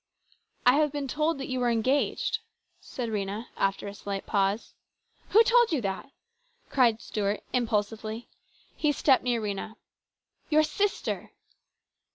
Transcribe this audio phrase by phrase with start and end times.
[0.65, 2.39] "I have been told that you were engaged,"
[2.79, 4.73] said Rhena after a slight pause."
[5.29, 6.09] Who told you that?"
[6.71, 8.27] cried Stuart impulsively.
[8.75, 9.75] He stepped near Rhena."
[10.49, 11.33] Your sister